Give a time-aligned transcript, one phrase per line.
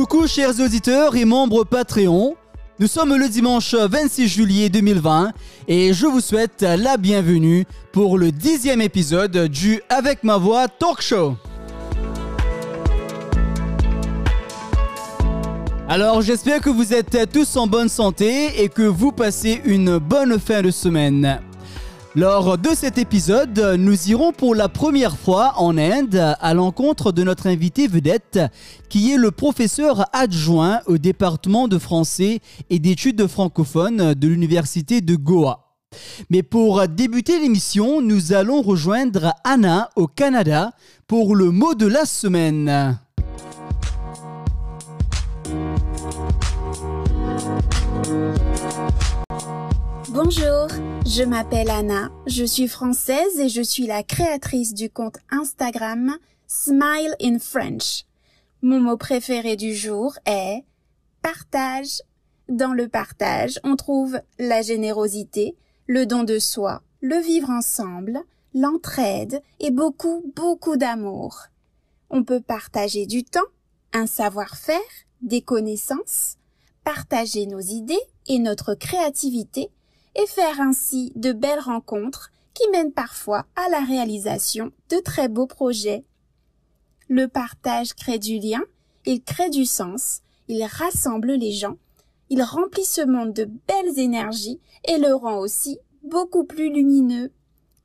[0.00, 2.34] Coucou chers auditeurs et membres Patreon.
[2.78, 5.32] Nous sommes le dimanche 26 juillet 2020
[5.68, 11.02] et je vous souhaite la bienvenue pour le dixième épisode du Avec ma voix Talk
[11.02, 11.36] Show.
[15.86, 20.40] Alors j'espère que vous êtes tous en bonne santé et que vous passez une bonne
[20.40, 21.42] fin de semaine.
[22.16, 27.22] Lors de cet épisode, nous irons pour la première fois en Inde à l'encontre de
[27.22, 28.40] notre invité vedette,
[28.88, 35.14] qui est le professeur adjoint au département de français et d'études francophones de l'université de
[35.14, 35.68] Goa.
[36.30, 40.72] Mais pour débuter l'émission, nous allons rejoindre Anna au Canada
[41.06, 42.98] pour le mot de la semaine.
[50.12, 50.66] Bonjour,
[51.06, 56.16] je m'appelle Anna, je suis française et je suis la créatrice du compte Instagram
[56.48, 58.06] Smile in French.
[58.60, 60.64] Mon mot préféré du jour est
[61.22, 62.02] partage.
[62.48, 68.18] Dans le partage, on trouve la générosité, le don de soi, le vivre ensemble,
[68.52, 71.44] l'entraide et beaucoup, beaucoup d'amour.
[72.10, 73.46] On peut partager du temps,
[73.92, 74.80] un savoir-faire,
[75.22, 76.36] des connaissances,
[76.82, 79.70] partager nos idées et notre créativité
[80.14, 85.46] et faire ainsi de belles rencontres qui mènent parfois à la réalisation de très beaux
[85.46, 86.04] projets.
[87.08, 88.62] Le partage crée du lien,
[89.06, 91.76] il crée du sens, il rassemble les gens,
[92.28, 97.32] il remplit ce monde de belles énergies et le rend aussi beaucoup plus lumineux.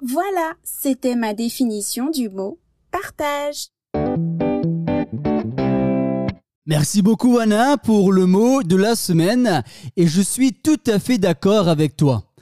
[0.02, 2.60] Voilà, c'était ma définition du mot
[2.92, 3.68] partage.
[6.68, 9.62] Merci beaucoup Anna pour le mot de la semaine
[9.98, 12.34] et je suis tout à fait d'accord avec toi.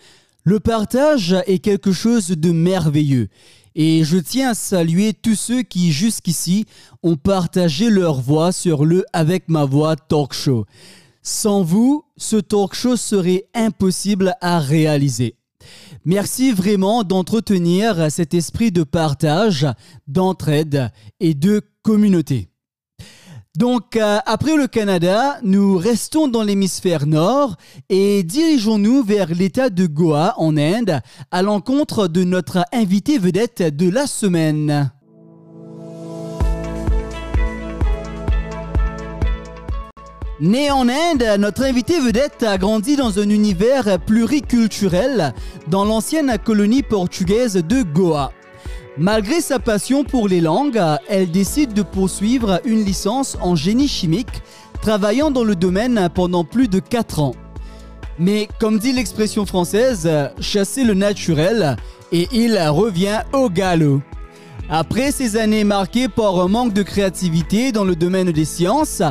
[0.46, 3.28] Le partage est quelque chose de merveilleux
[3.76, 6.66] et je tiens à saluer tous ceux qui jusqu'ici
[7.04, 10.66] ont partagé leur voix sur le Avec ma voix talk show.
[11.22, 15.36] Sans vous, ce talk show serait impossible à réaliser.
[16.06, 19.68] Merci vraiment d'entretenir cet esprit de partage,
[20.08, 22.53] d'entraide et de communauté.
[23.56, 27.56] Donc, euh, après le Canada, nous restons dans l'hémisphère nord
[27.88, 33.92] et dirigeons-nous vers l'État de Goa en Inde à l'encontre de notre invité vedette de
[33.92, 34.92] la semaine.
[40.40, 45.32] Né en Inde, notre invité vedette a grandi dans un univers pluriculturel
[45.68, 48.32] dans l'ancienne colonie portugaise de Goa.
[48.98, 54.44] Malgré sa passion pour les langues, elle décide de poursuivre une licence en génie chimique,
[54.84, 57.34] travaillant dans le domaine pendant plus de 4 ans.
[58.20, 60.08] Mais comme dit l'expression française,
[60.40, 61.76] chasser le naturel
[62.12, 64.02] et il revient au galop.
[64.70, 69.02] Après ces années marquées par un manque de créativité dans le domaine des sciences,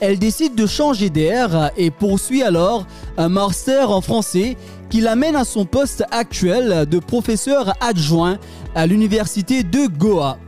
[0.00, 2.86] elle décide de changer d'air et poursuit alors
[3.16, 4.58] un master en français
[4.90, 8.38] qui l'amène à son poste actuel de professeur adjoint
[8.74, 10.38] à l'université de Goa.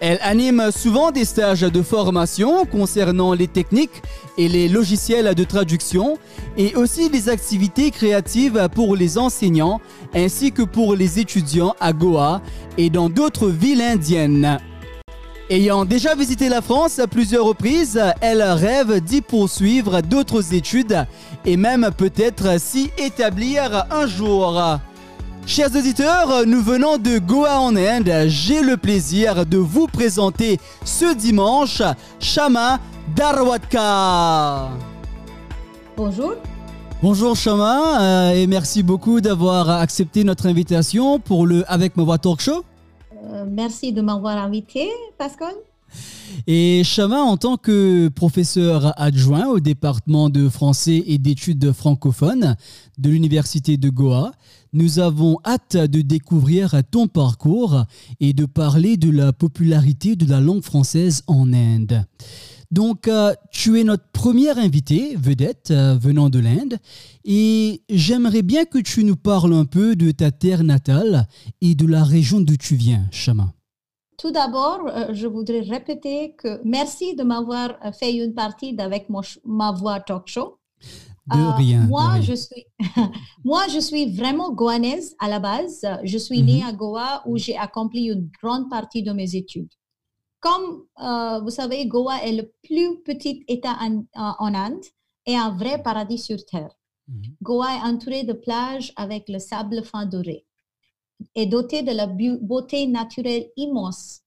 [0.00, 4.02] Elle anime souvent des stages de formation concernant les techniques
[4.36, 6.18] et les logiciels de traduction
[6.56, 9.80] et aussi des activités créatives pour les enseignants
[10.12, 12.42] ainsi que pour les étudiants à Goa
[12.78, 14.58] et dans d'autres villes indiennes.
[15.52, 21.04] Ayant déjà visité la France à plusieurs reprises, elle rêve d'y poursuivre d'autres études
[21.44, 24.58] et même peut-être s'y établir un jour.
[25.44, 28.28] Chers auditeurs, nous venons de Goa en Inde.
[28.28, 31.82] J'ai le plaisir de vous présenter ce dimanche
[32.18, 32.80] Shama
[33.14, 34.70] Darwatka.
[35.98, 36.32] Bonjour.
[37.02, 42.16] Bonjour Shama euh, et merci beaucoup d'avoir accepté notre invitation pour le Avec ma voix
[42.16, 42.64] talk show.
[43.32, 45.54] Euh, merci de m'avoir invité, Pascal.
[46.46, 52.56] Et Chama, en tant que professeur adjoint au département de français et d'études francophones
[52.98, 54.32] de l'Université de Goa,
[54.72, 57.84] nous avons hâte de découvrir ton parcours
[58.20, 62.06] et de parler de la popularité de la langue française en Inde.
[62.72, 66.78] Donc, euh, tu es notre première invité, vedette, euh, venant de l'Inde,
[67.22, 71.28] et j'aimerais bien que tu nous parles un peu de ta terre natale
[71.60, 73.52] et de la région d'où tu viens, Chama.
[74.16, 79.06] Tout d'abord, euh, je voudrais répéter que merci de m'avoir fait une partie d'avec
[79.44, 80.56] ma voix talk show.
[81.26, 81.80] De rien.
[81.82, 82.64] moi, Je suis,
[83.44, 85.86] moi, je suis vraiment goanaise à la base.
[86.04, 86.68] Je suis née mhm.
[86.68, 89.70] à Goa où j'ai accompli une grande partie de mes études.
[90.42, 94.84] Comme euh, vous savez, Goa est le plus petit État en, en Inde
[95.24, 96.74] et un vrai paradis sur Terre.
[97.08, 97.22] Mhm.
[97.40, 100.44] Goa est entouré de plages avec le sable fin doré
[101.36, 104.20] et doté de la beauté naturelle immense.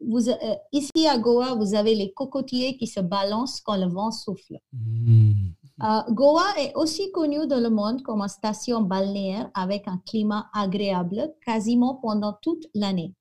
[0.00, 4.10] vous, euh, ici à Goa, vous avez les cocotiers qui se balancent quand le vent
[4.10, 4.58] souffle.
[4.72, 5.52] Hmm.
[5.82, 10.50] Euh, Goa est aussi connu dans le monde comme une station balnéaire avec un climat
[10.52, 13.14] agréable quasiment pendant toute l'année.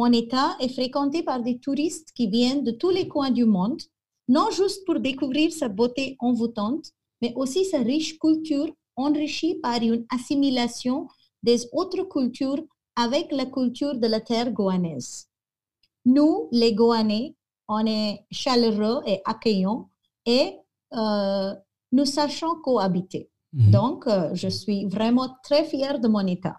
[0.00, 3.82] Mon État est fréquenté par des touristes qui viennent de tous les coins du monde,
[4.28, 6.86] non juste pour découvrir sa beauté envoûtante,
[7.20, 11.06] mais aussi sa riche culture enrichie par une assimilation
[11.42, 12.64] des autres cultures
[12.96, 15.28] avec la culture de la terre goanaise.
[16.06, 17.36] Nous, les Goanais,
[17.68, 19.90] on est chaleureux et accueillants
[20.24, 20.56] et
[20.94, 21.54] euh,
[21.92, 23.28] nous sachons cohabiter.
[23.52, 23.70] Mhm.
[23.70, 26.56] Donc, euh, je suis vraiment très fière de mon État.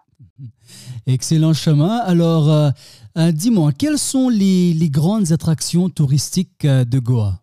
[1.06, 1.96] Excellent chemin.
[1.98, 2.70] Alors, euh,
[3.18, 7.40] euh, dis-moi, quelles sont les, les grandes attractions touristiques euh, de Goa?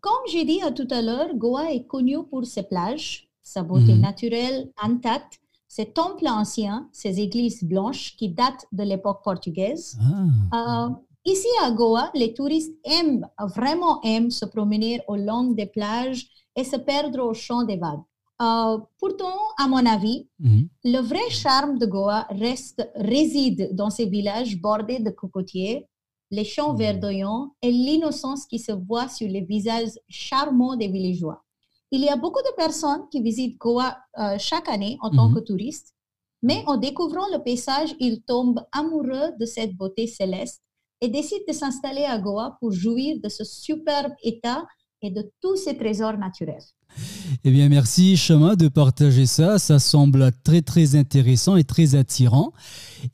[0.00, 3.94] Comme j'ai dit à tout à l'heure, Goa est connu pour ses plages, sa beauté
[3.94, 4.00] Mhm.
[4.00, 9.98] naturelle intacte, ses temples anciens, ses églises blanches qui datent de l'époque portugaise.
[10.52, 10.86] Ah.
[10.86, 10.88] Euh,
[11.24, 13.26] ici à Goa, les touristes aiment,
[13.56, 16.26] vraiment aiment se promener au long des plages
[16.56, 18.00] et se perdre au champ des vagues.
[18.40, 20.68] Euh, pourtant, à mon avis, Mhm.
[20.84, 25.88] le vrai charme de Goa reste, réside dans ces villages bordés de cocotiers,
[26.30, 26.78] les champs Mhm.
[26.78, 31.42] verdoyants et l'innocence qui se voit sur les visages charmants des villageois.
[31.90, 35.34] Il y a beaucoup de personnes qui visitent Goa euh, chaque année en tant Mhm.
[35.34, 35.94] que touristes,
[36.42, 40.62] mais en découvrant le paysage, ils tombent amoureux de cette beauté céleste
[41.00, 44.64] et décident de s'installer à Goa pour jouir de ce superbe état
[45.02, 46.62] et de tous ces trésors naturels.
[47.44, 49.58] Eh bien, merci Chemin de partager ça.
[49.58, 52.52] Ça semble très très intéressant et très attirant.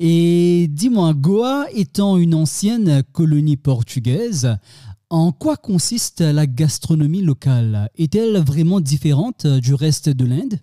[0.00, 4.56] Et dis-moi, Goa étant une ancienne colonie portugaise,
[5.10, 7.88] en quoi consiste la gastronomie locale?
[7.96, 10.58] Est-elle vraiment différente du reste de l'Inde?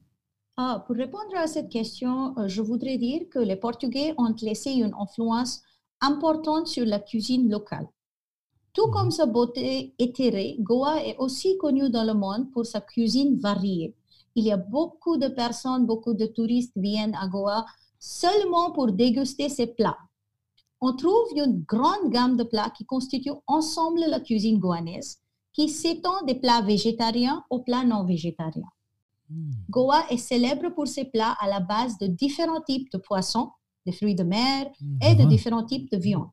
[0.57, 4.71] Ah, pour répondre à cette question, euh, je voudrais dire que les Portugais ont laissé
[4.71, 5.61] une influence
[6.01, 7.87] importante sur la cuisine locale.
[8.73, 8.93] Tout Mhm.
[8.93, 13.93] comme sa beauté éthérée, Goa est aussi connu dans le monde pour sa cuisine variée.
[14.35, 17.65] Il y a beaucoup de personnes, beaucoup de touristes viennent à Goa
[17.99, 19.97] seulement pour déguster ses plats.
[20.79, 25.19] On trouve une grande gamme de plats qui constituent ensemble la cuisine goanaise,
[25.53, 28.71] qui s'étend des plats végétariens aux plats non végétariens.
[29.29, 29.51] Hmm.
[29.69, 33.51] Goa est célèbre pour ses plats à la base de différents types de poissons,
[33.85, 34.71] de fruits de mer
[35.01, 35.25] et de Ah.
[35.25, 36.29] différents types de viande.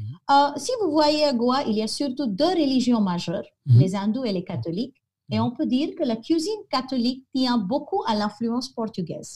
[0.00, 0.16] Mhm.
[0.34, 3.78] Euh, si vous voyez à Goa, il y a surtout deux religions majeures, Mhm.
[3.80, 4.96] les hindous et les catholiques,
[5.32, 5.44] et Mhm.
[5.46, 9.32] on peut dire que la cuisine catholique tient beaucoup à l'influence portugaise.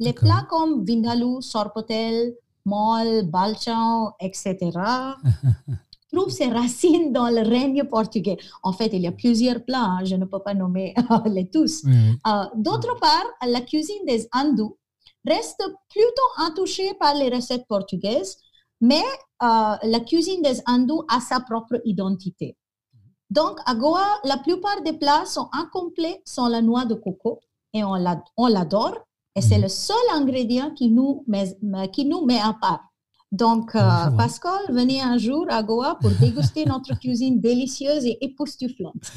[0.00, 2.34] Les plats comme vindaloo, sorpotel,
[2.64, 5.16] mol, balchão, etc.,
[6.12, 8.36] trouvent ses racines dans le règne portugais.
[8.62, 10.94] En fait, il y a plusieurs plats, hein, je ne peux pas nommer
[11.36, 11.82] les tous.
[11.84, 12.18] Oui, oui.
[12.30, 13.26] Euh, D'autre part,
[13.56, 14.76] la cuisine des hindous
[15.26, 18.36] reste plutôt intouchée par les recettes portugaises,
[18.82, 19.02] mais
[19.42, 22.56] euh, la cuisine des hindous a sa propre identité.
[23.30, 27.40] Donc, à Goa, la plupart des plats sont incomplets sans la noix de coco
[27.72, 28.98] et on l'ad- on l'adore.
[29.34, 29.62] Et c'est Mhm.
[29.62, 31.56] le seul ingrédient qui nous met,
[31.94, 32.82] qui nous met à part.
[33.30, 34.12] Donc, euh, Ah.
[34.18, 39.12] Pascal, venez un jour à Goa pour déguster notre cuisine délicieuse et époustouflante.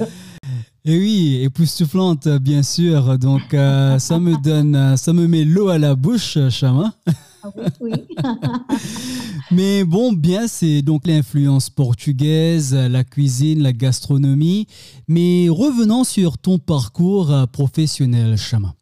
[0.86, 3.18] Et oui, époustouflante, bien sûr.
[3.20, 6.94] Donc, euh, ça me donne, ça me met l'eau à la bouche, Chama.
[7.56, 7.94] Oui, oui.
[9.52, 14.68] Mais bon, bien, c'est donc l'influence portugaise, la cuisine, la gastronomie.
[15.08, 18.74] Mais revenons sur ton parcours euh, professionnel, Chama.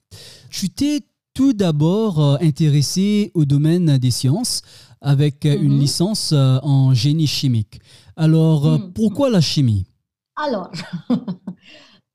[0.49, 1.01] Tu t'es
[1.33, 4.61] tout d'abord euh, intéressé au domaine des sciences
[5.01, 5.79] avec euh, une Mhm.
[5.79, 7.79] licence en génie chimique.
[8.15, 8.93] Alors, Mhm.
[8.93, 9.85] pourquoi la chimie?
[10.35, 10.71] Alors,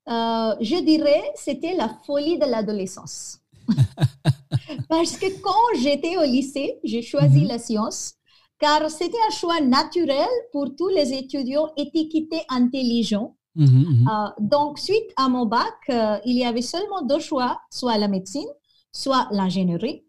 [0.09, 3.41] euh, je dirais c'était la folie de l'adolescence.
[4.89, 7.49] Parce que quand j'étais au lycée, j'ai choisi Mhm.
[7.49, 8.15] la science
[8.61, 13.37] car c'était un choix naturel pour tous les étudiants étiquetés intelligents.
[13.55, 14.09] Mhm, mhm.
[14.09, 18.09] Euh, donc, suite à mon bac, euh, il y avait seulement deux choix, soit la
[18.09, 18.49] médecine,
[18.93, 20.05] soit l'ingénierie.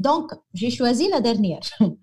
[0.00, 1.60] Donc, j'ai choisi la dernière.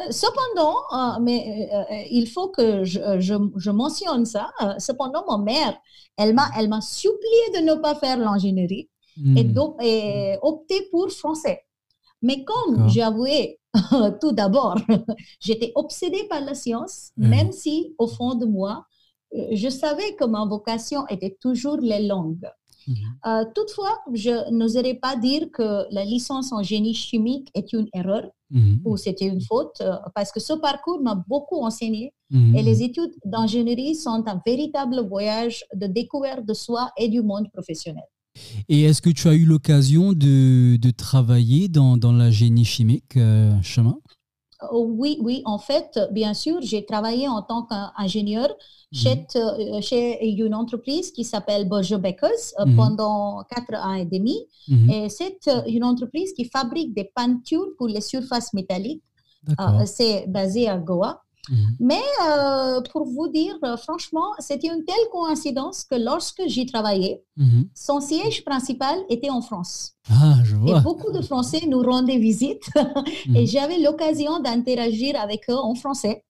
[0.00, 4.50] Euh, Cependant, euh, mais euh, il faut que je, je, je mentionne ça.
[4.62, 5.74] euh, cependant, ma mère,
[6.16, 8.88] elle m'a, elle m'a supplié de ne pas faire l'ingénierie
[9.36, 9.72] et, Hmm.
[9.82, 11.60] et opter pour français.
[12.22, 13.58] Mais comme j'ai avoué
[14.20, 14.76] tout d'abord,
[15.40, 17.28] j'étais obsédée par la science, Mhm.
[17.28, 18.84] même si au fond de moi,
[19.36, 22.48] euh, je savais que ma vocation était toujours les langues.
[22.88, 22.94] Mhm.
[23.26, 28.26] Euh, toutefois, je n'oserais pas dire que la licence en génie chimique est une erreur
[28.84, 32.12] ou c'était une faute, euh, parce que ce parcours m'a beaucoup enseigné
[32.56, 37.46] et les études d'ingénierie sont un véritable voyage de découverte de soi et du monde
[37.52, 38.08] professionnel.
[38.68, 43.16] Et est-ce que tu as eu l'occasion de, de travailler dans, dans la génie chimique,
[43.16, 43.98] euh, Chemin
[44.72, 48.46] oui, oui, en fait, bien sûr, j'ai travaillé en tant qu'ingénieur
[48.92, 54.36] chez, euh, chez, une entreprise qui s'appelle Borjo Beckers euh, pendant quatre ans et demi.
[54.92, 59.02] Et c'est une entreprise qui fabrique des peintures pour les surfaces métalliques.
[59.86, 61.22] c'est basé à Goa.
[61.50, 61.76] Mhm.
[61.80, 67.22] Mais euh, pour vous dire, euh, franchement, c'était une telle coïncidence que lorsque j'y travaillais,
[67.36, 67.68] mhm.
[67.74, 69.92] son siège principal était en France.
[70.10, 70.78] Ah, je vois.
[70.78, 72.70] Et beaucoup de Français nous rendaient visite
[73.34, 73.46] et mhm.
[73.46, 76.24] j'avais l'occasion d'interagir avec eux en français.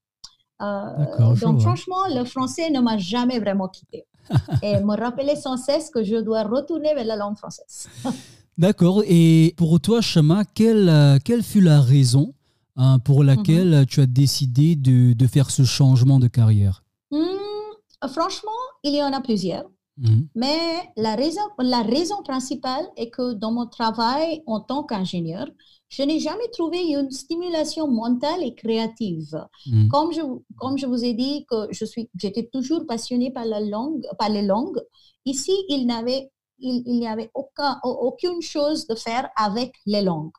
[0.62, 4.06] Euh, donc, franchement, le français ne m'a jamais vraiment quitté
[4.62, 7.88] et me rappelait sans cesse que je dois retourner vers la langue française.
[8.58, 9.02] D'accord.
[9.06, 12.34] Et pour toi, Chama, quelle, quelle fut la raison
[12.76, 13.86] Hein, pour laquelle mhm.
[13.86, 18.50] tu as décidé de, faire ce changement de carrière hmm, Franchement,
[18.84, 19.64] il y en a plusieurs.
[19.98, 20.28] Mhm.
[20.34, 20.58] Mais
[20.96, 25.46] la raison, la raison principale est que dans mon travail en tant qu'ingénieur,
[25.88, 29.44] je n'ai jamais trouvé une stimulation mentale et créative.
[29.66, 29.88] Mhm.
[29.88, 30.20] Comme, je,
[30.56, 34.30] comme je vous ai dit que je suis, j'étais toujours passionnée par, la langue, par
[34.30, 34.80] les langues,
[35.26, 40.32] ici, il n'avait il, il n'y avait aucun, aucune chose de faire avec les langues.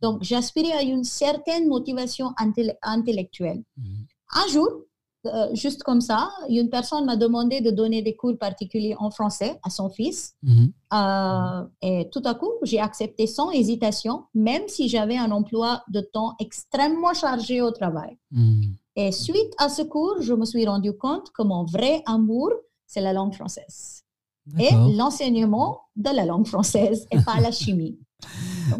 [0.00, 2.32] Donc, j'aspirais à une certaine motivation
[2.82, 3.62] intellectuelle.
[3.76, 4.06] Mhm.
[4.34, 4.68] Un jour,
[5.26, 9.58] euh, juste comme ça, une personne m'a demandé de donner des cours particuliers en français
[9.62, 10.34] à son fils.
[10.42, 10.72] Mhm.
[10.94, 16.00] Euh, et tout à coup, j'ai accepté sans hésitation, même si j'avais un emploi de
[16.00, 18.16] temps extrêmement chargé au travail.
[18.30, 18.74] Mhm.
[18.96, 22.50] Et suite à ce cours, je me suis rendu compte que mon vrai amour,
[22.86, 24.04] c'est la langue française.
[24.58, 27.98] Et l'enseignement de la langue française et pas la chimie.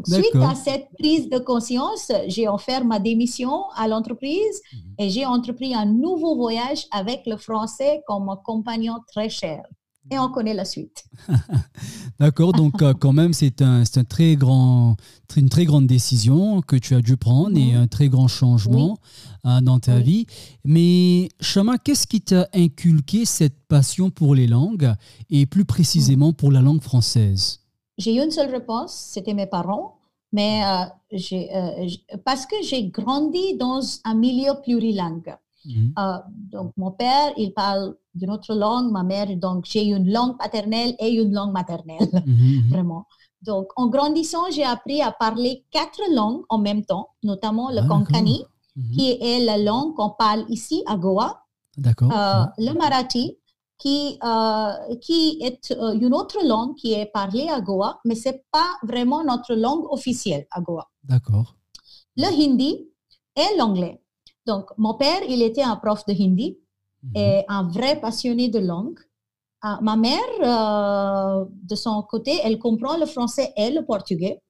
[0.05, 4.81] Suite à cette prise de conscience, j'ai offert ma démission à l'entreprise mhm.
[4.99, 9.63] et j'ai entrepris un nouveau voyage avec le français comme compagnon très cher.
[10.11, 11.05] Et on connaît la suite.
[12.21, 14.97] D'accord, donc euh, quand même, c'est un, un, très grand,
[15.37, 18.99] une très grande décision que tu as dû prendre et un très grand changement
[19.45, 20.27] euh, dans ta vie.
[20.65, 24.95] Mais Chama, qu'est-ce qui t'a inculqué cette passion pour les langues
[25.29, 27.61] et plus précisément pour la langue française?
[27.99, 29.99] J'ai eu une seule réponse, c'était mes parents.
[30.33, 31.89] Mais euh, euh,
[32.25, 35.37] parce que j'ai grandi dans un milieu plurilingue.
[35.65, 35.95] Mhm.
[35.99, 40.37] Euh, donc, mon père, il parle d'une autre langue, ma mère, donc j'ai une langue
[40.37, 42.69] paternelle et une langue maternelle, mhm, mhm.
[42.71, 43.07] vraiment.
[43.43, 47.89] Donc, en grandissant, j'ai appris à parler quatre langues en même temps, notamment le ah,
[47.89, 48.45] konkani,
[48.95, 51.45] qui est la langue qu'on parle ici à Goa,
[51.77, 53.37] le marathi,
[53.79, 58.31] qui, euh, qui est euh, une autre langue qui est parlée à Goa, mais ce
[58.31, 60.89] n'est pas vraiment notre langue officielle à Goa.
[61.05, 61.55] D'accord.
[62.17, 62.89] Le hindi
[63.37, 64.03] et l'anglais.
[64.47, 66.59] Donc, mon père, il était un prof de hindi
[67.03, 67.13] mhm.
[67.15, 68.99] et un vrai passionné de langue.
[69.63, 74.43] Ah, ma mère, euh, de son côté, elle comprend le français et le portugais.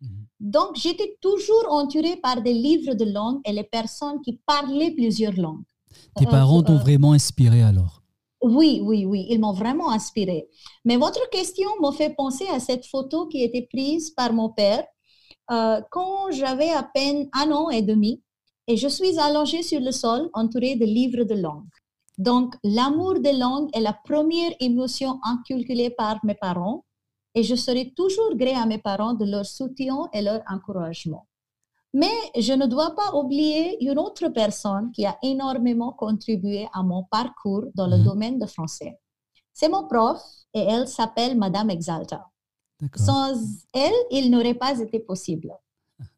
[0.00, 0.26] Mhm.
[0.40, 5.34] Donc, j'étais toujours entourée par des livres de langue et les personnes qui parlaient plusieurs
[5.34, 5.64] langues.
[6.16, 8.01] Tes parents t'ont vraiment inspiré alors?
[8.42, 10.48] Oui, oui, oui, ils m'ont vraiment inspiré.
[10.84, 14.84] Mais votre question m'a fait penser à cette photo qui était prise par mon père
[15.50, 18.22] euh, quand j'avais à peine un an et demi
[18.66, 21.68] et je suis allongée sur le sol entourée de livres de langue.
[22.18, 26.84] Donc, l'amour des langues est la première émotion inculquée par mes parents
[27.34, 31.26] et je serai toujours gré à mes parents de leur soutien et leur encouragement.
[31.94, 37.04] Mais je ne dois pas oublier une autre personne qui a énormément contribué à mon
[37.04, 38.04] parcours dans le mhm.
[38.04, 38.98] domaine de français.
[39.52, 40.22] C'est mon prof
[40.54, 42.26] et elle s'appelle Madame Exalta.
[42.96, 43.34] Sans
[43.72, 45.52] elle, il n'aurait pas été possible.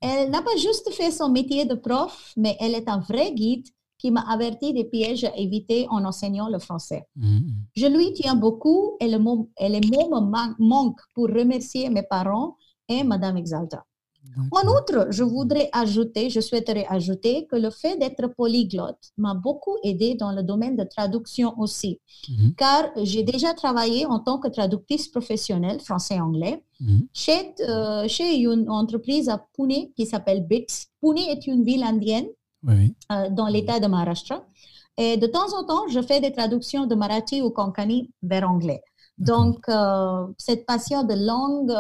[0.00, 3.66] Elle n'a pas juste fait son métier de prof, mais elle est un vrai guide
[3.98, 7.04] qui m'a averti des pièges à éviter en enseignant le français.
[7.16, 7.54] Mhm.
[7.76, 12.02] Je lui tiens beaucoup et, le mot, et les mots me manquent pour remercier mes
[12.02, 12.56] parents
[12.88, 13.84] et Madame Exalta.
[14.50, 19.76] En outre, je voudrais ajouter, je souhaiterais ajouter que le fait d'être polyglotte m'a beaucoup
[19.82, 22.54] aidé dans le domaine de traduction aussi, mhm.
[22.56, 27.06] car j'ai déjà travaillé en tant que traductrice professionnelle français-anglais mhm.
[27.12, 30.88] chez, euh, chez une entreprise à Pune qui s'appelle BITS.
[31.00, 32.26] Pune est une ville indienne
[32.68, 34.44] euh, dans l'état de Maharashtra.
[34.96, 38.80] Et de temps en temps, je fais des traductions de Marathi ou Konkani vers anglais.
[39.18, 41.72] Donc, euh, cette passion de langue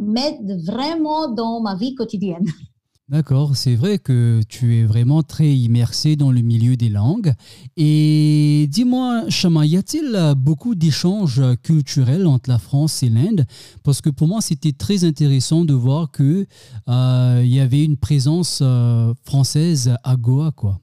[0.00, 2.46] m'aide vraiment dans ma vie quotidienne.
[3.10, 7.34] D'accord, c'est vrai que tu es vraiment très immersé dans le milieu des langues.
[7.76, 13.44] Et dis-moi, Chama, y a-t-il beaucoup d'échanges culturels entre la France et l'Inde?
[13.82, 16.46] Parce que pour moi, c'était très intéressant de voir qu'il
[16.88, 20.78] euh, y avait une présence euh, française à Goa, quoi.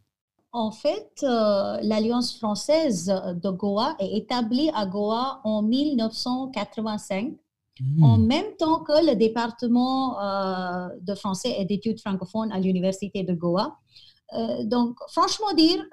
[0.54, 7.32] En fait, l'Alliance française de Goa est établie à Goa en 1985
[7.82, 8.04] hmm.
[8.04, 10.18] en même temps que le département
[11.02, 13.78] de français et d'études francophones à l'Université de Goa.
[14.64, 15.84] donc, franchement dire,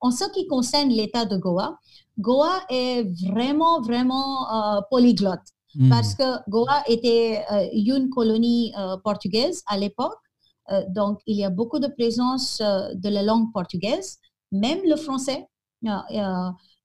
[0.00, 1.78] en ce qui concerne l'État de Goa,
[2.18, 4.46] Goa est vraiment, vraiment
[4.90, 5.48] polyglotte.
[5.76, 5.90] Hmm.
[5.90, 10.24] Parce que Goa était une colonie portugaise à l'époque
[10.70, 14.18] euh, donc, il y a beaucoup de présence euh, de la langue portugaise,
[14.52, 15.46] même le français.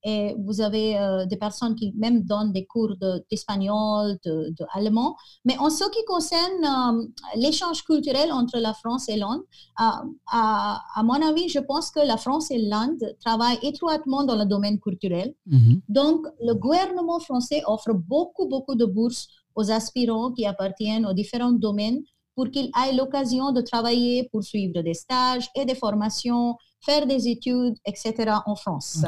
[0.05, 0.97] Euh, et vous avez
[1.29, 2.95] des personnes qui même donnent des cours
[3.29, 5.15] d'espagnol, de, d'allemand.
[5.45, 9.41] Mais en ce qui concerne l'échange culturel entre la France et l'Inde,
[9.77, 14.45] à, à, mon avis, je pense que la France et l'Inde travaillent étroitement dans le
[14.45, 15.33] domaine culturel.
[15.49, 15.81] Mm-hmm.
[15.89, 21.51] Donc, le gouvernement français offre beaucoup, beaucoup de bourses aux aspirants qui appartiennent aux différents
[21.51, 22.01] domaines
[22.39, 27.27] pour qu'ils aient l'occasion de travailler, pour suivre des stages et des formations, faire des
[27.27, 28.13] études, etc.
[28.45, 29.03] en France.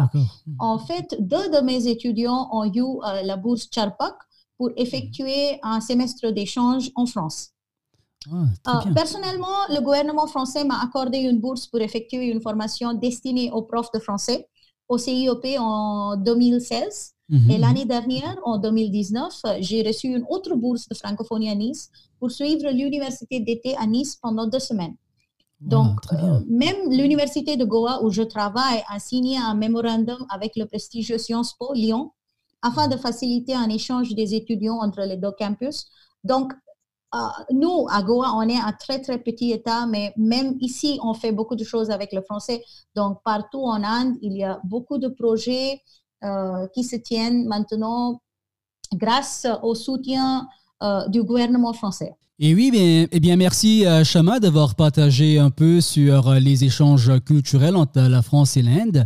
[0.59, 4.15] En fait, deux de mes étudiants ont eu euh, la bourse Charpak
[4.57, 7.51] pour effectuer un semestre d'échange en France.
[8.65, 13.49] Ah, euh, personnellement, le gouvernement français m'a accordé une bourse pour effectuer une formation destinée
[13.53, 14.49] aux profs de français
[14.89, 17.13] au CIOP en 2016.
[17.31, 21.89] Mhm, Et l'année dernière, en 2019, j'ai reçu une autre bourse de francophonie à Nice
[22.19, 24.95] pour suivre l'université d'été à Nice pendant deux semaines.
[25.61, 30.65] Donc, euh, même l'université de Goa où je travaille a signé un mémorandum avec le
[30.65, 32.11] prestigieux Sciences Po Lyon
[32.61, 35.85] afin de faciliter un échange des étudiants entre les deux campus.
[36.23, 36.51] Donc,
[37.15, 37.19] euh,
[37.51, 41.31] nous, à Goa, on est un très, très petit État, mais même ici, on fait
[41.31, 42.63] beaucoup de choses avec le français.
[42.95, 45.81] Donc, partout en Inde, il y a beaucoup de projets
[46.73, 48.21] qui se tiennent maintenant
[48.93, 50.47] grâce au soutien
[50.83, 52.13] euh, du gouvernement français.
[52.39, 57.75] Et oui, bien, eh bien merci Chama d'avoir partagé un peu sur les échanges culturels
[57.75, 59.05] entre la France et l'Inde.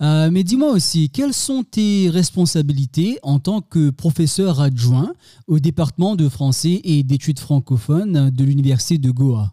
[0.00, 5.12] Euh, mais dis-moi aussi, quelles sont tes responsabilités en tant que professeur adjoint
[5.46, 9.52] au département de français et d'études francophones de l'Université de Goa?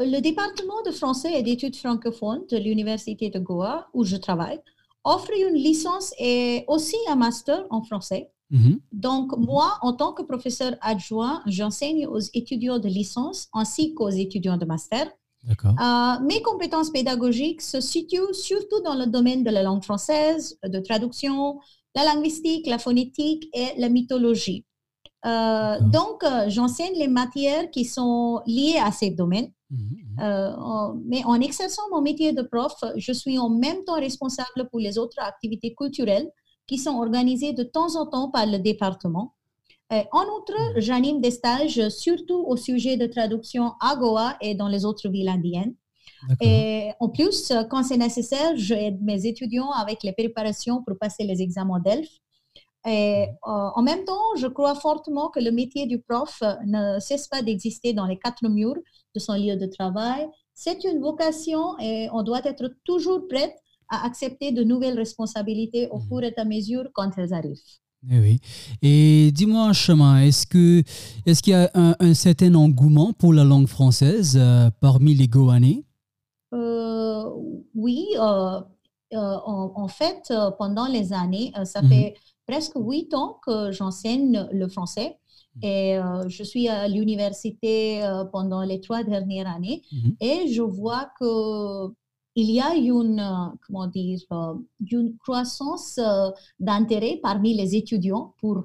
[0.00, 4.60] Le département de français et d'études francophones de l'Université de Goa, où je travaille,
[5.04, 8.30] offre une licence et aussi un master en français.
[8.50, 8.80] Mhm.
[8.92, 14.56] Donc, moi, en tant que professeur adjoint, j'enseigne aux étudiants de licence ainsi qu'aux étudiants
[14.56, 15.10] de master.
[15.64, 20.78] Euh, mes compétences pédagogiques se situent surtout dans le domaine de la langue française, de
[20.80, 21.60] traduction,
[21.94, 24.64] la linguistique, la phonétique et la mythologie.
[25.26, 29.50] Euh, donc, euh, j'enseigne les matières qui sont liées à ces domaines.
[29.70, 30.20] Mhm, mhm.
[30.20, 34.80] Euh, mais en exerçant mon métier de prof, je suis en même temps responsable pour
[34.80, 36.30] les autres activités culturelles
[36.66, 39.34] qui sont organisées de temps en temps par le département.
[39.90, 40.80] en outre, mhm.
[40.80, 45.28] j'anime des stages surtout au sujet de traduction à Goa et dans les autres villes
[45.28, 45.74] indiennes.
[46.40, 51.40] Et en plus, quand c'est nécessaire, j'aide mes étudiants avec les préparations pour passer les
[51.40, 52.08] examens d'ELF
[52.88, 57.28] et euh, en même temps, je crois fortement que le métier du prof ne cesse
[57.28, 58.80] pas d'exister dans les quatre murs
[59.14, 60.26] de son lieu de travail.
[60.54, 63.54] C'est une vocation et on doit être toujours prêt
[63.90, 67.56] à accepter de nouvelles responsabilités au fur et à mesure quand elles arrivent.
[68.10, 68.40] Eh oui.
[68.80, 70.82] Et dis-moi, Chemin, est-ce que
[71.26, 75.84] est-ce qu'il y a un, certain engouement pour la langue française euh, parmi les Goanais?
[76.54, 77.24] Euh,
[77.74, 78.06] Oui.
[79.10, 81.88] En, fait, pendant les années, ça mhm.
[81.88, 82.14] fait
[82.48, 85.18] presque huit ans que j'enseigne le français.
[85.56, 85.64] Mmh.
[85.64, 90.10] Et euh, je suis à l'université euh, pendant les trois dernières années mmh.
[90.20, 91.92] et je vois que
[92.34, 94.20] il y a une, euh, comment dire,
[94.90, 95.98] une croissance
[96.60, 98.62] d'intérêt parmi les étudiants pour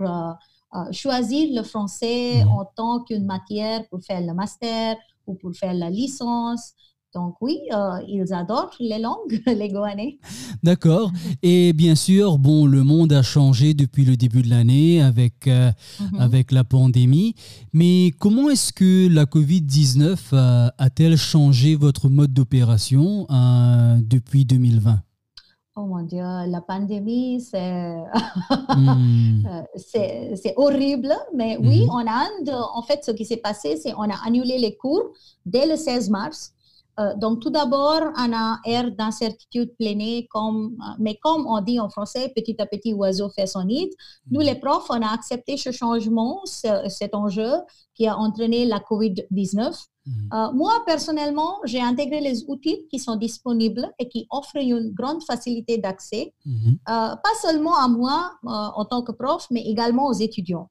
[0.92, 2.48] choisir le français mmh.
[2.50, 4.96] en tant qu'une matière pour faire le master
[5.28, 6.74] ou pour faire la licence.
[7.14, 10.18] Donc oui, euh, ils adorent les langues, les Goanais.
[10.64, 11.12] D'accord.
[11.44, 15.72] Et bien sûr, bon, le monde a changé depuis le début de l'année avec, euh,
[16.00, 16.20] mhm.
[16.20, 17.36] avec la pandémie.
[17.72, 25.00] Mais comment est-ce que la COVID-19 a-t-elle changé votre mode d'opération euh, depuis 2020
[25.76, 27.96] Oh mon Dieu, la pandémie, c'est
[28.76, 29.44] hmm.
[30.56, 31.14] horrible.
[31.36, 31.90] Mais oui, mhm.
[31.90, 35.14] en Inde, en fait, ce qui s'est passé, c'est qu'on a annulé les cours
[35.46, 36.54] dès le 16 mars.
[37.00, 41.80] Euh, donc, tout d'abord, on a air d'incertitude plénée, comme, euh, mais comme on dit
[41.80, 43.90] en français, petit à petit, oiseau fait son nid.
[44.30, 44.44] Nous, mm.
[44.44, 47.52] les profs, on a accepté ce changement, cet enjeu
[47.96, 49.74] qui a entraîné la COVID-19.
[50.06, 50.12] Mm.
[50.34, 55.24] Euh, moi, personnellement, j'ai intégré les outils qui sont disponibles et qui offrent une grande
[55.24, 56.78] facilité d'accès, mm-hmm.
[56.86, 60.70] pas seulement à moi en tant que prof, mais également aux étudiants.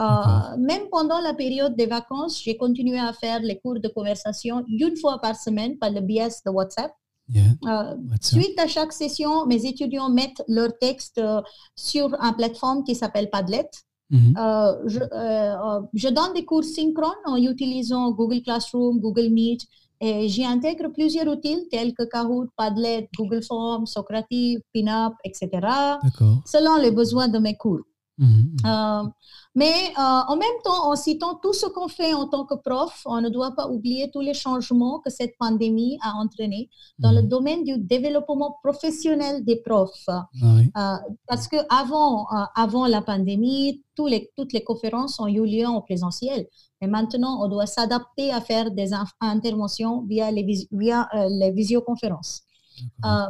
[0.00, 4.64] Euh, même pendant la période des vacances, j'ai continué à faire les cours de conversation
[4.66, 6.92] une fois par semaine par le biais de WhatsApp.
[7.34, 11.40] Euh, suite à chaque session, mes étudiants mettent leur texte euh,
[11.74, 13.70] sur une plateforme qui s'appelle Padlet.
[14.10, 14.34] Mhm.
[14.86, 15.00] je,
[15.94, 19.62] je, donne des cours synchrones en utilisant Google Classroom, Google Meet,
[19.98, 25.48] et j'y intègre plusieurs outils tels que Kahoot, Padlet, Google Forms, Socrative, Pinup, etc.,
[26.44, 27.80] selon les besoins de mes cours.
[28.18, 29.12] Mhm, mhm.
[29.56, 33.02] Mais euh, en même temps, en citant tout ce qu'on fait en tant que prof,
[33.06, 37.22] on ne doit pas oublier tous les changements que cette pandémie a entraînés dans le
[37.22, 37.28] mhm.
[37.28, 40.08] domaine du développement professionnel des profs.
[40.08, 40.96] Ah euh,
[41.26, 45.66] parce que avant, euh, avant la pandémie, tous les, toutes les conférences ont eu lieu
[45.66, 46.46] en présentiel.
[46.80, 52.43] Et maintenant, on doit s'adapter à faire des interventions via les, via, les visioconférences.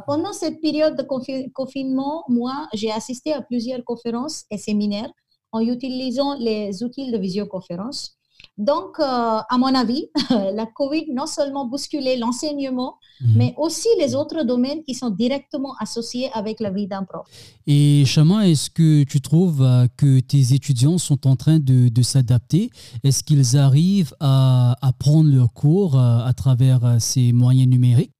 [0.07, 5.11] Pendant cette période de confinement, moi, j'ai assisté à plusieurs conférences et séminaires
[5.53, 8.17] en utilisant les outils de visioconférence.
[8.57, 13.33] Donc, euh, à mon avis, la COVID non seulement bousculé l'enseignement, mhm.
[13.37, 17.27] mais aussi les autres domaines qui sont directement associés avec la vie d'un prof.
[17.67, 22.03] Et Chama, est-ce que tu trouves euh, que tes étudiants sont en train de, de
[22.03, 22.71] s'adapter?
[23.03, 28.14] Est-ce qu'ils arrivent à, à, prendre leur cours euh, à travers ces moyens numériques?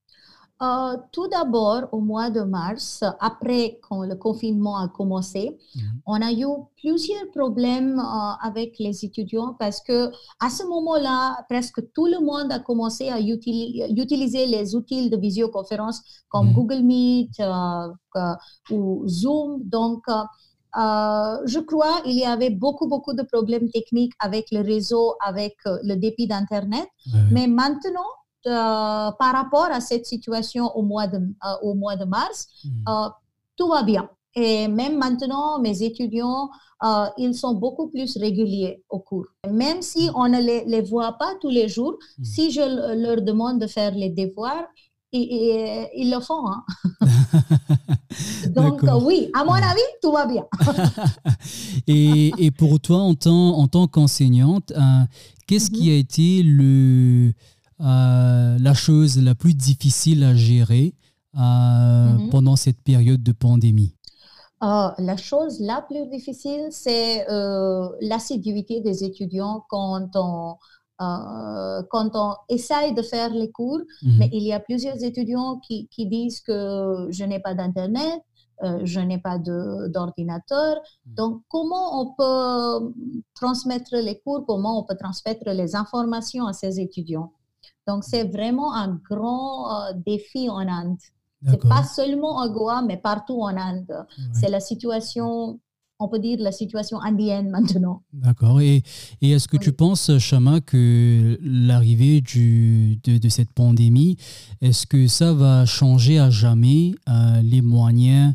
[0.61, 5.81] Euh, tout d'abord, au mois de mars, après quand le confinement a commencé, mhm.
[6.05, 6.45] on a eu
[6.77, 12.53] plusieurs problèmes euh, avec les étudiants parce que à ce moment-là, presque tout le monde
[12.53, 16.53] a commencé à utiliser les outils de visioconférence comme mhm.
[16.53, 18.33] Google Meet euh,
[18.71, 19.61] ou Zoom.
[19.65, 20.03] Donc,
[20.77, 25.95] je crois il y avait beaucoup, beaucoup de problèmes techniques avec le réseau, avec le
[25.95, 26.87] dépit d'Internet.
[27.29, 28.07] Mais maintenant,
[28.45, 32.69] par rapport à cette situation au mois de, euh, au mois de mars, hmm.
[32.89, 33.09] euh,
[33.55, 34.09] tout va bien.
[34.35, 36.49] Et même maintenant, mes étudiants,
[37.17, 39.25] ils sont beaucoup plus réguliers au cours.
[39.49, 42.23] Même si on ne les, les voit pas tous les jours, hmm.
[42.23, 42.61] si je
[42.95, 44.65] leur demande de faire les devoirs,
[45.13, 46.45] ils, ils le font.
[46.47, 46.63] Hein.
[48.49, 50.43] Donc oui, à mon avis, tout va bien.
[51.87, 54.73] et, et, pour toi, en tant, en tant qu'enseignante,
[55.47, 57.31] qu'est-ce qui a été le, euh,
[57.79, 60.93] la chose la plus difficile à gérer
[61.37, 62.29] euh, mhm.
[62.29, 63.93] pendant cette période de pandémie
[64.63, 67.25] euh, la chose la plus difficile, c'est
[67.99, 70.55] l'assiduité des étudiants quand on,
[70.97, 74.15] quand on essaye de faire les cours, mhm.
[74.17, 78.21] mais il y a plusieurs étudiants qui, qui disent que je n'ai pas d'Internet,
[78.83, 80.77] je n'ai pas d'ordinateur.
[81.05, 81.15] Mhm.
[81.15, 82.93] Donc, comment on peut
[83.35, 87.33] transmettre les cours, comment on peut transmettre les informations à ces étudiants?
[87.87, 90.97] Donc, c'est vraiment un grand euh, défi en Inde.
[91.47, 94.07] C'est pas seulement en Goa, mais partout en Inde.
[94.33, 95.59] C'est la situation,
[95.99, 98.01] on peut dire la situation indienne maintenant.
[98.13, 98.61] D'accord.
[98.61, 98.81] Et,
[99.21, 104.17] et est-ce que tu penses, Shama, que l'arrivée de, de, cette pandémie,
[104.61, 108.33] est-ce que ça va changer à jamais euh, les moyens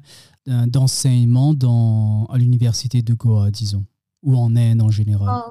[0.49, 3.85] euh, d'enseignement à l'université de Goa, disons,
[4.23, 5.43] ou en Inde en général?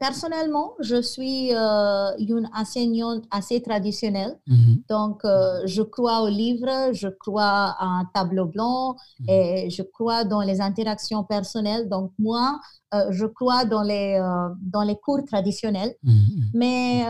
[0.00, 4.38] Personnellement, je suis euh, une enseignante assez traditionnelle.
[4.46, 4.82] Mhm.
[4.88, 9.26] Donc, euh, je crois aux livres, je crois à un tableau blanc mhm.
[9.28, 11.88] et je crois dans les interactions personnelles.
[11.88, 12.58] Donc, moi,
[12.94, 14.18] euh, je crois dans les,
[14.62, 15.94] dans les cours traditionnels.
[16.02, 16.50] Mhm.
[16.54, 17.04] Mais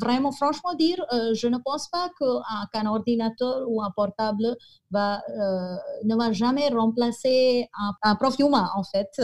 [0.00, 0.96] vraiment, franchement dire,
[1.34, 2.08] je ne pense pas
[2.72, 4.56] qu'un ordinateur ou un portable
[4.90, 5.22] va,
[6.04, 7.68] ne va jamais remplacer
[8.02, 9.20] un, prof humain, en fait.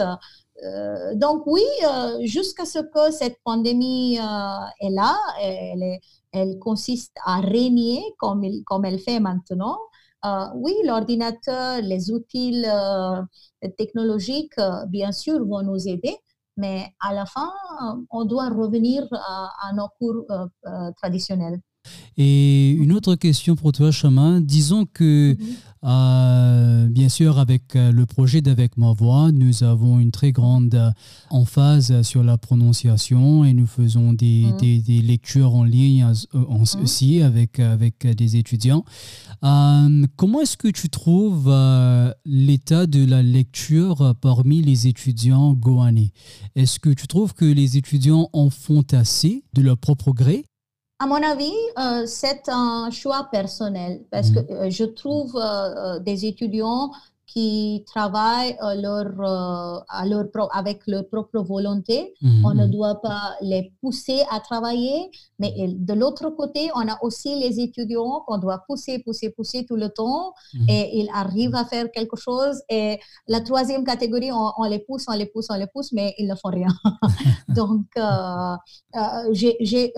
[0.65, 7.41] Euh, donc oui, euh, jusqu'à ce que cette pandémie euh, est là, elle, consiste à
[7.41, 8.45] régner comme
[8.85, 9.79] elle fait maintenant.
[10.57, 12.65] oui, l'ordinateur, les outils
[13.79, 16.17] technologiques, bien sûr, vont nous aider,
[16.57, 17.53] mais à la fin,
[18.11, 20.27] on doit revenir à, nos cours
[20.97, 21.61] traditionnels.
[22.17, 24.41] Et une autre question pour toi, Chemin.
[24.41, 25.45] Disons que mm-hmm.
[25.87, 30.75] Euh, bien sûr, avec euh, le projet d'Avec ma voix, nous avons une très grande
[30.75, 30.91] euh,
[31.31, 35.07] emphase sur la prononciation et nous faisons des, mmh.
[35.07, 36.83] lectures en ligne mmh.
[36.83, 38.85] aussi avec, avec des étudiants.
[39.43, 41.55] comment est-ce que tu trouves
[42.25, 46.13] l'état de la lecture parmi les étudiants goanais?
[46.57, 50.47] Est-ce que tu trouves que les étudiants en font assez de leur propre gré?
[50.99, 54.47] À mon avis, euh, c'est un choix personnel parce que mm.
[54.51, 56.91] euh, je trouve euh, des étudiants
[57.27, 62.15] qui travaillent euh, leur, euh, à leur avec leur propre volonté.
[62.23, 62.45] Mhm.
[62.45, 67.39] On ne doit pas les pousser à travailler, mais de l'autre côté, on a aussi
[67.39, 70.67] les étudiants qu'on doit pousser, pousser, pousser tout le temps mhm.
[70.69, 72.63] et ils arrivent à faire quelque chose.
[72.69, 76.29] Et la troisième catégorie, on, les pousse, on les pousse, on les pousse, mais ils
[76.29, 76.69] ne font rien.
[77.49, 78.57] Donc, euh,
[79.33, 79.93] j'ai,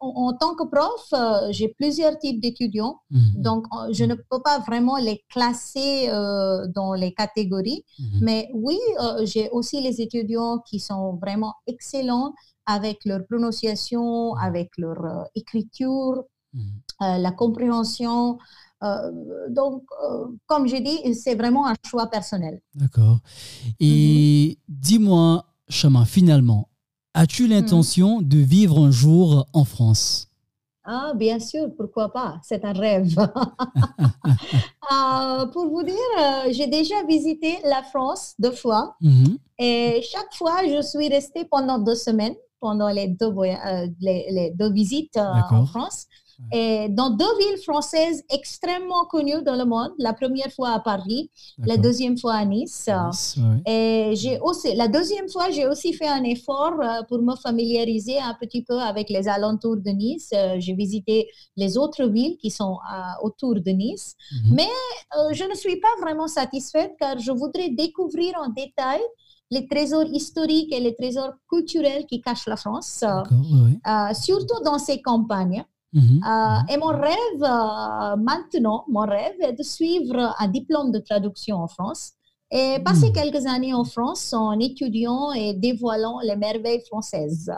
[0.00, 1.12] en, tant que prof,
[1.50, 3.00] j'ai plusieurs types d'étudiants.
[3.10, 3.42] Mhm.
[3.42, 7.84] Donc, je ne peux pas vraiment les classer euh, dans les catégories.
[7.98, 8.18] Mhm.
[8.26, 12.32] Mais oui, euh, j'ai aussi les étudiants qui sont vraiment excellents
[12.66, 16.62] avec leur prononciation, avec leur euh, écriture, Mhm.
[17.02, 18.38] euh, la compréhension.
[18.82, 19.10] Euh,
[19.50, 22.60] donc, euh, comme j'ai dit, c'est vraiment un choix personnel.
[22.74, 23.18] D'accord.
[23.80, 26.68] Et dis-moi, Chama, finalement,
[27.14, 30.25] as-tu l'intention de vivre un jour en France?
[30.88, 32.38] Ah, bien sûr, pourquoi pas?
[32.42, 33.14] C'est un rêve.
[34.92, 39.36] Euh, pour vous dire, euh, j'ai déjà visité la France deux fois Mhm.
[39.58, 44.26] et chaque fois, je suis restée pendant deux semaines, pendant les deux, voya- euh, les,
[44.30, 45.66] les deux visites en.
[45.66, 46.06] France.
[46.52, 51.30] Et dans deux villes françaises extrêmement connues dans le monde, la première fois à Paris,
[51.58, 52.88] la deuxième fois à Nice.
[52.88, 53.72] Nice, ouais.
[53.72, 58.18] Et j'ai aussi, la deuxième fois, j'ai aussi fait un effort euh, pour me familiariser
[58.20, 60.30] un petit peu avec les alentours de Nice.
[60.34, 64.14] Euh, J'ai visité les autres villes qui sont euh, autour de Nice.
[64.32, 64.54] Mhm.
[64.54, 64.68] Mais
[65.16, 69.00] euh, je ne suis pas vraiment satisfaite car je voudrais découvrir en détail
[69.50, 75.00] les trésors historiques et les trésors culturels qui cachent la France, euh, surtout dans ces
[75.00, 75.64] campagnes.
[75.96, 76.20] Mhm.
[76.22, 81.56] Euh, et mon rêve euh, maintenant, mon rêve est de suivre un diplôme de traduction
[81.56, 82.12] en France
[82.50, 83.12] et passer Hmm.
[83.20, 87.50] quelques années en France en étudiant et dévoilant les merveilles françaises.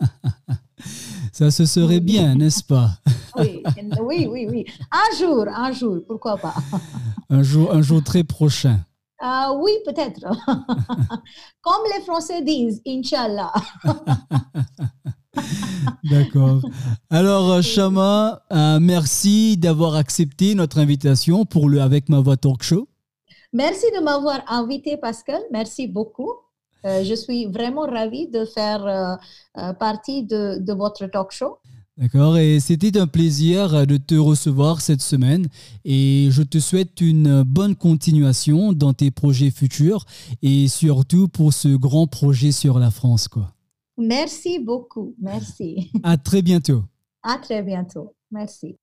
[1.32, 2.90] Ça se serait bien, n'est-ce pas?
[3.38, 3.62] Oui,
[4.02, 4.64] oui, oui, oui.
[4.92, 6.54] Un jour, un jour, pourquoi pas.
[7.30, 8.78] un jour, un jour très prochain.
[9.20, 10.20] Ah oui, peut-être.
[11.60, 13.52] Comme les Français disent, Inch'Allah.
[16.04, 16.62] D'accord.
[17.10, 22.62] Alors, euh, Chama, euh, merci d'avoir accepté notre invitation pour le Avec ma voix talk
[22.62, 22.88] show.
[23.52, 25.40] Merci de m'avoir invité, Pascal.
[25.52, 26.32] Merci beaucoup.
[26.84, 29.16] Euh, je suis vraiment ravie de faire euh,
[29.58, 31.58] euh, partie de, de votre talk show.
[31.98, 32.38] D'accord.
[32.38, 35.48] Et c'était un plaisir euh, de te recevoir cette semaine.
[35.84, 40.06] Et je te souhaite une bonne continuation dans tes projets futurs
[40.42, 43.52] et surtout pour ce grand projet sur la France, quoi.
[43.98, 45.14] Merci beaucoup.
[45.20, 45.90] Merci.
[46.02, 46.82] À très bientôt.
[47.22, 48.14] À très bientôt.
[48.30, 48.78] Merci.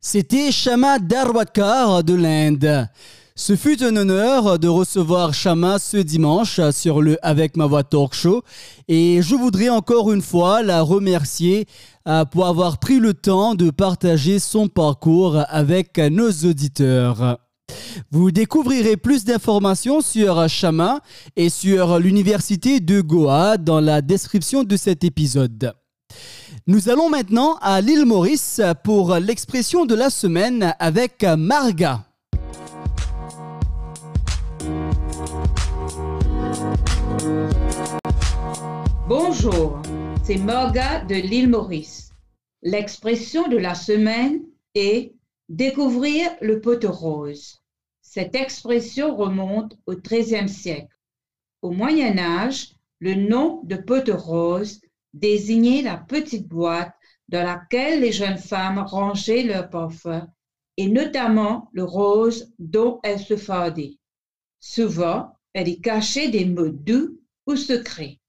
[0.00, 2.88] C'était Shama Darwadkar de l'Inde.
[3.36, 8.14] Ce fut un honneur de recevoir Shama ce dimanche sur le Avec ma voix talk
[8.14, 8.42] show
[8.86, 11.66] et je voudrais encore une fois la remercier
[12.06, 17.38] euh, pour avoir pris le temps de partager son parcours avec nos auditeurs.
[18.10, 21.00] Vous découvrirez plus d'informations sur Shama
[21.36, 25.74] et sur l'université de Goa dans la description de cet épisode.
[26.66, 32.04] Nous allons maintenant à l'île Maurice pour l'expression de la semaine avec Marga.
[39.06, 39.82] Bonjour,
[40.22, 42.10] c'est Morga de l'île Maurice.
[42.62, 44.40] L'expression de la semaine
[44.74, 45.12] est
[45.50, 47.63] découvrir le poteau rose.
[48.14, 50.96] Cette expression remonte au XIIIe siècle.
[51.62, 54.80] Au Moyen Âge, le nom de poteau rose
[55.14, 56.94] désignait la petite boîte
[57.28, 60.28] dans laquelle les jeunes femmes rangeaient leurs parfums
[60.76, 63.98] et notamment le rose dont elles se fardaient.
[64.60, 68.20] Souvent, elle y cachait des mots doux ou secrets.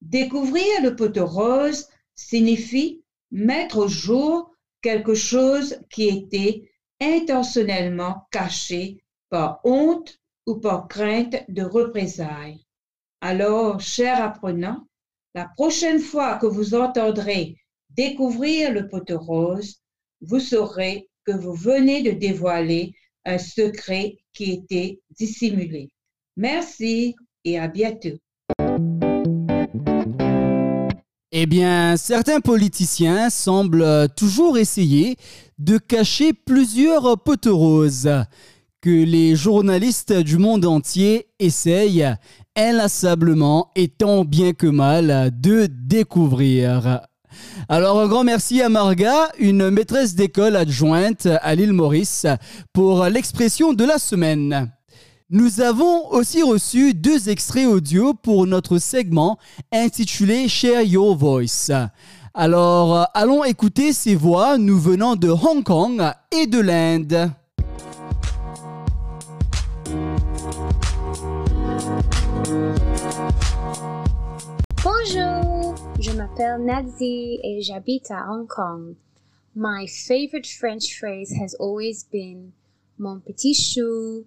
[0.00, 4.50] Découvrir le poteau rose signifie mettre au jour
[4.82, 12.64] quelque chose qui était intentionnellement caché par honte ou par crainte de représailles.
[13.20, 14.86] Alors, chers apprenants,
[15.34, 17.56] la prochaine fois que vous entendrez
[17.90, 19.76] découvrir le poteau rose,
[20.20, 25.90] vous saurez que vous venez de dévoiler un secret qui était dissimulé.
[26.36, 27.14] Merci
[27.44, 28.16] et à bientôt.
[31.30, 35.16] Eh bien, certains politiciens semblent toujours essayer
[35.58, 38.08] de cacher plusieurs poteaux roses
[38.80, 42.14] que les journalistes du monde entier essayent
[42.56, 47.00] inlassablement et tant bien que mal de découvrir.
[47.68, 52.26] Alors un grand merci à Marga, une maîtresse d'école adjointe à l'île Maurice,
[52.72, 54.70] pour l'expression de la semaine.
[55.30, 59.38] Nous avons aussi reçu deux extraits audio pour notre segment
[59.72, 61.70] intitulé Share Your Voice.
[62.32, 67.30] Alors, allons écouter ces voix nous venant de Hong Kong et de l'Inde.
[75.10, 78.94] Bonjour, je m'appelle Nazi et j'habite à Hong Kong.
[79.54, 82.52] My favorite French phrase has always been
[82.98, 84.26] mon petit chou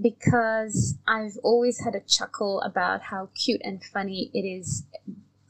[0.00, 4.84] because I've always had a chuckle about how cute and funny it is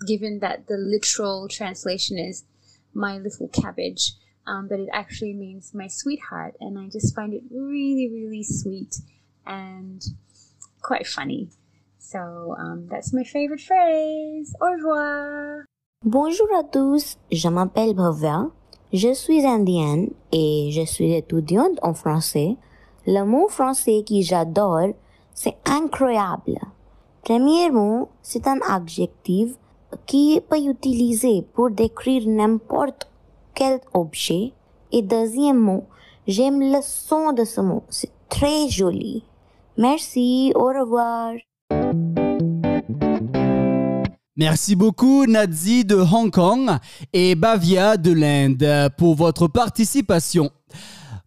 [0.07, 2.45] given that the literal translation is
[2.93, 4.17] my little cabbage.
[4.49, 6.57] um, but it actually means my sweetheart.
[6.61, 8.97] And I just find it really, really sweet
[9.47, 10.03] and
[10.83, 11.51] quite funny.
[12.11, 14.57] So um, that's my favorite phrase.
[14.63, 15.67] Au revoir.
[16.07, 18.47] Bonjour à tous, je m'appelle Bhavya,
[18.95, 22.57] je suis indienne et je suis étudiante en français.
[23.07, 24.95] Le mot français que j'adore,
[25.35, 26.59] c'est incroyable.
[27.25, 29.51] Premier mot, c'est un adjectif
[30.07, 33.11] qui peut utiliser pour décrire n'importe
[33.55, 34.55] quel objet.
[34.93, 35.85] Et deuxième mot,
[36.27, 39.25] j'aime le son de ce mot, c'est très joli.
[39.77, 41.35] Merci, au revoir.
[44.39, 46.71] Merci beaucoup Nadzi de Hong Kong
[47.13, 50.53] et Bavia de l'Inde pour votre participation.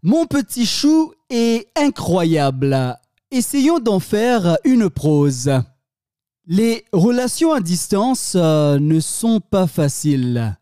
[0.02, 2.97] Mon petit chou est incroyable.
[3.30, 5.52] Essayons d'en faire une prose.
[6.47, 10.58] Les relations à distance euh, ne sont pas faciles.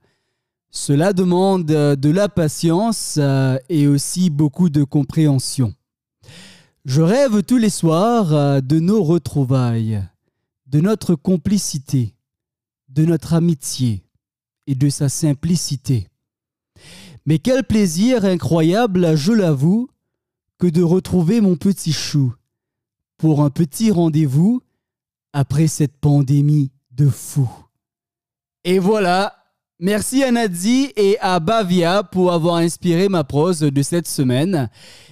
[0.71, 5.75] Cela demande de la patience euh, et aussi beaucoup de compréhension.
[6.83, 10.03] Je rêve tous les soirs euh, de nos retrouvailles,
[10.65, 12.15] de notre complicité
[12.89, 14.03] de notre amitié
[14.67, 16.07] et de sa simplicité.
[17.25, 19.89] Mais quel plaisir incroyable, je l'avoue,
[20.57, 22.33] que de retrouver mon petit chou
[23.17, 24.61] pour un petit rendez-vous
[25.33, 27.49] après cette pandémie de fou.
[28.63, 29.35] Et voilà,
[29.79, 34.69] merci à Nadzi et à Bavia pour avoir inspiré ma prose de cette semaine.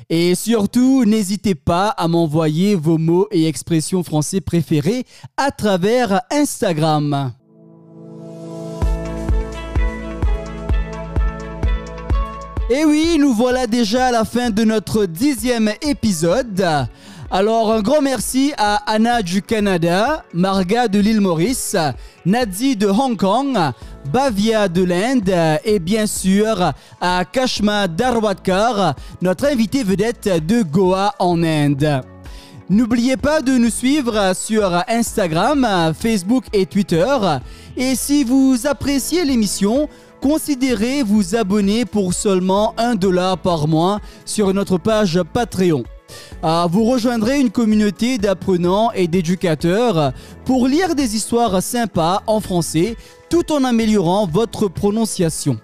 [0.09, 5.05] Et surtout, n'hésitez pas à m'envoyer vos mots et expressions français préférés
[5.37, 7.33] à travers Instagram.
[12.69, 16.65] Et oui, nous voilà déjà à la fin de notre dixième épisode.
[17.31, 21.77] Alors un grand merci à Anna du Canada, Marga de l'île Maurice,
[22.25, 23.57] Nadzi de Hong Kong,
[24.11, 31.41] Bavia de l'Inde et bien sûr à Kashma Darwadkar, notre invité vedette de Goa en
[31.43, 32.01] Inde.
[32.69, 37.15] N'oubliez pas de nous suivre sur Instagram, Facebook et Twitter.
[37.77, 39.87] Et si vous appréciez l'émission,
[40.21, 45.83] considérez vous abonner pour seulement 1 dollar par mois sur notre page Patreon.
[46.43, 50.13] Ah, vous rejoindrez une communauté d'apprenants et d'éducateurs
[50.45, 52.95] pour lire des histoires sympas en français
[53.29, 55.59] tout en améliorant votre prononciation.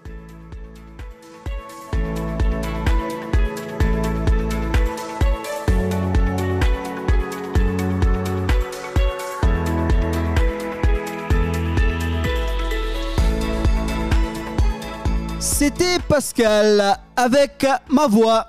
[15.65, 18.47] C'était Pascal avec ma voix.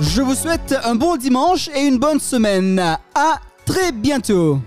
[0.00, 2.80] Je vous souhaite un bon dimanche et une bonne semaine.
[3.14, 4.58] À très bientôt.